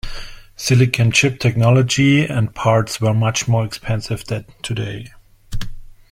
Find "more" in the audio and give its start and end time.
3.47-3.63